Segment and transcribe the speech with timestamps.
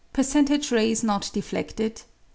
[0.13, 2.01] Percentage of rays not defledted.